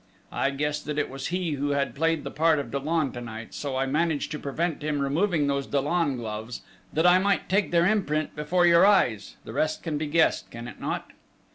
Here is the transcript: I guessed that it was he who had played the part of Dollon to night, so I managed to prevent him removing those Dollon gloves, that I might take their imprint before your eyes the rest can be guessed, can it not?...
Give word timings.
I 0.31 0.49
guessed 0.49 0.85
that 0.87 0.97
it 0.97 1.11
was 1.11 1.27
he 1.27 1.51
who 1.51 1.73
had 1.77 1.93
played 1.93 2.23
the 2.23 2.31
part 2.31 2.57
of 2.57 2.71
Dollon 2.71 3.11
to 3.11 3.21
night, 3.21 3.53
so 3.53 3.75
I 3.75 3.85
managed 3.85 4.31
to 4.31 4.39
prevent 4.39 4.81
him 4.83 4.99
removing 4.99 5.45
those 5.45 5.67
Dollon 5.67 6.17
gloves, 6.17 6.63
that 6.91 7.05
I 7.05 7.19
might 7.19 7.47
take 7.47 7.69
their 7.69 7.85
imprint 7.85 8.35
before 8.35 8.65
your 8.65 8.83
eyes 8.83 9.35
the 9.43 9.53
rest 9.53 9.83
can 9.83 9.99
be 9.99 10.07
guessed, 10.07 10.49
can 10.49 10.67
it 10.67 10.81
not?... 10.81 11.11